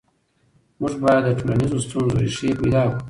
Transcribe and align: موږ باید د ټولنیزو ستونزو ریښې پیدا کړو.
موږ 0.79 0.93
باید 1.03 1.23
د 1.25 1.29
ټولنیزو 1.39 1.77
ستونزو 1.85 2.15
ریښې 2.21 2.49
پیدا 2.61 2.81
کړو. 2.91 2.99